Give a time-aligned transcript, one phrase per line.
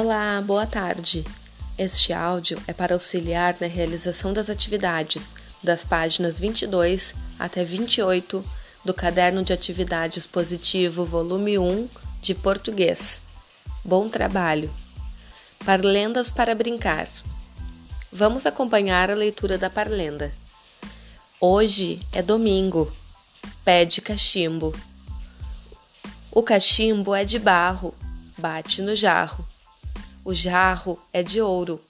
[0.00, 1.24] Olá, boa tarde.
[1.76, 5.26] Este áudio é para auxiliar na realização das atividades
[5.60, 8.44] das páginas 22 até 28
[8.84, 11.88] do Caderno de Atividades Positivo, volume 1,
[12.22, 13.20] de português.
[13.84, 14.70] Bom trabalho!
[15.66, 17.08] Parlendas para brincar.
[18.12, 20.32] Vamos acompanhar a leitura da parlenda.
[21.40, 22.88] Hoje é domingo.
[23.64, 24.72] Pede cachimbo.
[26.30, 27.92] O cachimbo é de barro,
[28.38, 29.44] bate no jarro.
[30.28, 31.80] O jarro é de ouro,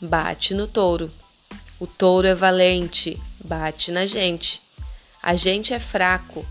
[0.00, 1.12] bate no touro.
[1.78, 4.62] O touro é valente, bate na gente.
[5.22, 6.42] A gente é fraco,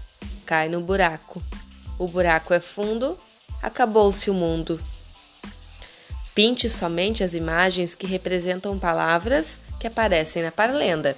[0.46, 1.42] cai no buraco.
[1.98, 3.18] O buraco é fundo,
[3.60, 4.80] acabou-se o mundo.
[6.36, 11.18] Pinte somente as imagens que representam palavras que aparecem na parlenda.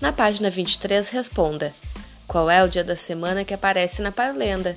[0.00, 1.70] Na página 23, responda:
[2.26, 4.74] Qual é o dia da semana que aparece na parlenda?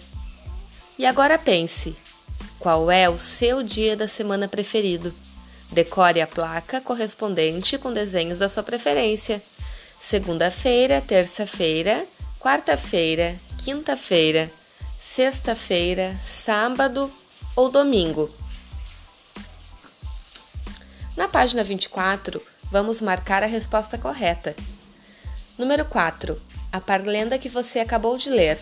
[1.00, 1.96] E agora pense:
[2.64, 5.14] qual é o seu dia da semana preferido?
[5.70, 9.44] Decore a placa correspondente com desenhos da sua preferência.
[10.00, 12.06] Segunda-feira, terça-feira,
[12.40, 14.50] quarta-feira, quinta-feira,
[14.98, 17.12] sexta-feira, sábado
[17.54, 18.32] ou domingo.
[21.18, 22.42] Na página 24,
[22.72, 24.56] vamos marcar a resposta correta.
[25.58, 26.42] Número 4.
[26.72, 28.58] A parlenda que você acabou de ler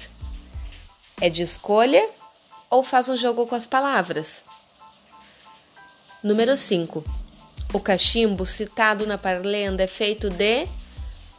[1.22, 2.04] é de escolha
[2.72, 4.42] ou faz um jogo com as palavras.
[6.24, 7.04] Número 5.
[7.74, 10.68] O cachimbo citado na parlenda é feito de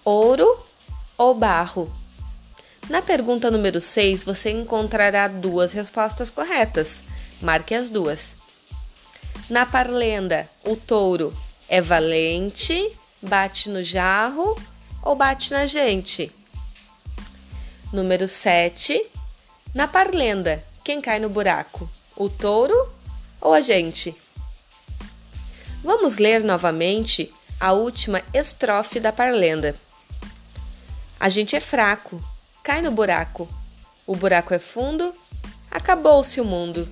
[0.05, 0.47] ouro
[1.17, 1.91] ou barro?
[2.91, 7.03] Na pergunta número 6, você encontrará duas respostas corretas.
[7.41, 8.37] Marque as duas.
[9.49, 11.37] Na parlenda, o touro
[11.69, 14.61] é valente, bate no jarro
[15.03, 16.31] ou bate na gente?
[17.93, 19.01] Número 7.
[19.75, 21.89] Na parlenda, quem cai no buraco?
[22.17, 22.75] O touro
[23.41, 24.17] ou a gente?
[25.83, 29.75] Vamos ler novamente a última estrofe da parlenda.
[31.19, 32.23] A gente é fraco,
[32.63, 33.49] cai no buraco.
[34.05, 35.15] O buraco é fundo,
[35.71, 36.89] acabou-se o mundo.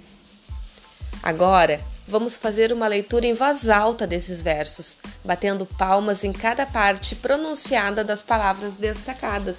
[1.23, 7.17] Agora, vamos fazer uma leitura em voz alta desses versos, batendo palmas em cada parte
[7.17, 9.59] pronunciada das palavras destacadas.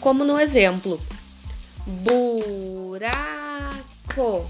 [0.00, 0.98] Como no exemplo:
[2.94, 4.48] buraco.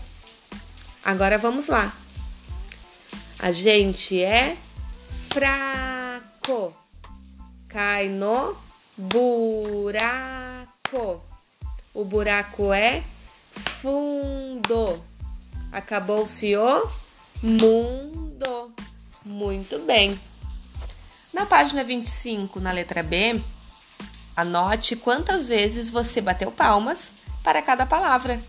[1.03, 1.95] Agora vamos lá.
[3.39, 4.57] A gente é
[5.33, 6.77] fraco.
[7.69, 8.55] Cai no
[8.99, 10.43] buraco.
[11.95, 13.03] O buraco é
[13.81, 15.03] fundo.
[15.73, 16.91] Acabou-se o
[17.43, 18.75] mundo.
[19.25, 20.21] Muito bem.
[21.33, 23.41] Na página 25, na letra B,
[24.37, 28.41] anote quantas vezes você bateu palmas para cada palavra.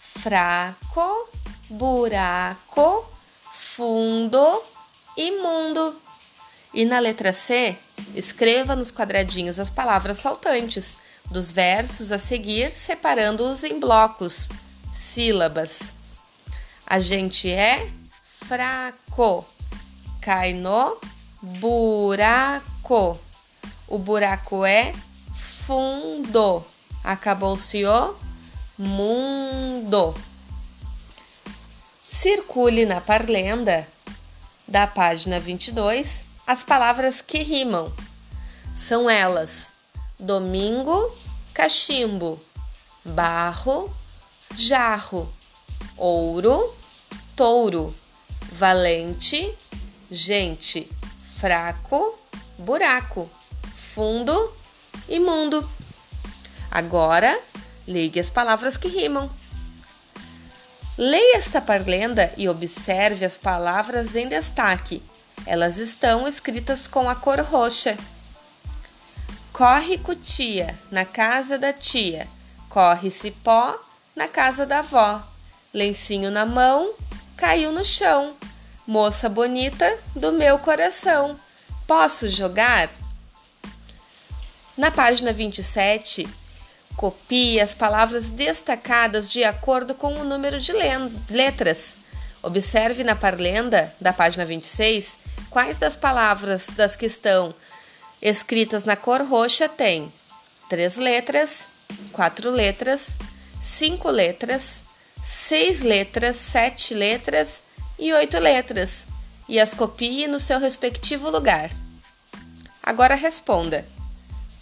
[0.00, 1.28] Fraco,
[1.68, 3.04] buraco,
[3.52, 4.62] fundo,
[5.16, 5.94] imundo.
[6.72, 7.76] E na letra C,
[8.14, 10.96] escreva nos quadradinhos as palavras faltantes
[11.30, 14.48] dos versos a seguir, separando-os em blocos,
[14.94, 15.80] sílabas.
[16.86, 17.90] A gente é
[18.46, 19.44] fraco,
[20.20, 20.96] cai no
[21.42, 23.18] buraco.
[23.86, 24.94] O buraco é
[25.66, 26.64] fundo.
[27.02, 28.27] Acabou-se o
[28.78, 30.14] mundo.
[32.04, 33.86] Circule na parlenda
[34.66, 37.92] da página 22 as palavras que rimam.
[38.72, 39.72] São elas:
[40.18, 41.12] domingo,
[41.52, 42.40] cachimbo,
[43.04, 43.92] barro,
[44.54, 45.28] jarro,
[45.96, 46.72] ouro,
[47.34, 47.92] touro,
[48.52, 49.52] valente,
[50.08, 50.88] gente,
[51.40, 52.16] fraco,
[52.56, 53.28] buraco,
[53.74, 54.52] fundo,
[55.08, 55.68] imundo.
[56.70, 57.40] Agora
[57.88, 59.30] Ligue as palavras que rimam.
[60.98, 65.02] Leia esta parlenda e observe as palavras em destaque.
[65.46, 67.96] Elas estão escritas com a cor roxa.
[69.54, 72.28] Corre cutia na casa da tia,
[72.68, 73.74] corre cipó
[74.14, 75.22] na casa da avó.
[75.72, 76.92] Lencinho na mão,
[77.38, 78.36] caiu no chão.
[78.86, 81.40] Moça bonita do meu coração,
[81.86, 82.90] posso jogar?
[84.76, 86.28] Na página 27,
[86.98, 90.72] Copie as palavras destacadas de acordo com o número de
[91.30, 91.94] letras.
[92.42, 95.12] Observe na parlenda da página 26
[95.48, 97.54] quais das palavras das que estão
[98.20, 100.12] escritas na cor roxa tem
[100.68, 101.68] três letras,
[102.12, 103.02] quatro letras,
[103.62, 104.82] cinco letras,
[105.22, 107.62] seis letras, sete letras
[107.96, 109.06] e oito letras.
[109.48, 111.70] E as copie no seu respectivo lugar.
[112.82, 113.86] Agora responda: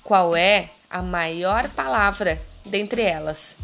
[0.04, 3.56] qual é a maior palavra dentre elas.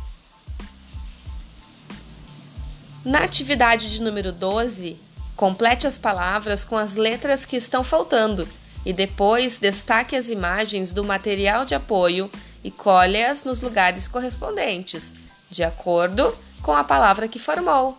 [3.04, 4.96] Na atividade de número 12,
[5.36, 8.48] complete as palavras com as letras que estão faltando
[8.84, 12.30] e depois destaque as imagens do material de apoio
[12.62, 15.14] e colhe-as nos lugares correspondentes,
[15.50, 17.98] de acordo com a palavra que formou.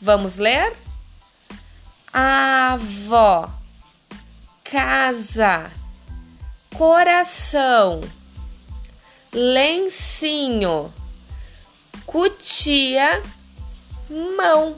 [0.00, 0.74] Vamos ler?
[2.12, 3.50] Avó,
[4.64, 5.70] casa,
[6.76, 8.02] coração,
[9.36, 10.90] lencinho,
[12.06, 13.22] cutia,
[14.34, 14.74] mão.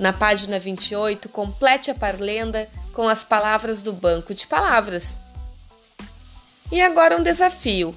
[0.00, 5.16] Na página 28, complete a parlenda com as palavras do banco de palavras.
[6.72, 7.94] E agora um desafio.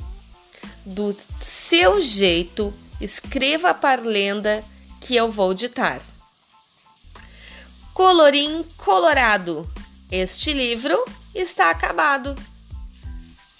[0.86, 4.64] Do seu jeito, escreva a parlenda
[5.00, 6.00] que eu vou ditar.
[7.92, 9.68] Colorim colorado.
[10.12, 12.36] Este livro está acabado.